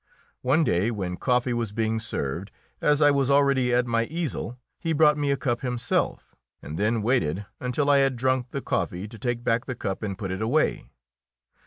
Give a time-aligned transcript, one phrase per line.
[0.41, 2.49] One day, when coffee was being served,
[2.81, 7.03] as I was already at my easel, he brought me a cup himself, and then
[7.03, 10.41] waited until I had drunk the coffee to take back the cup and put it
[10.41, 10.85] away.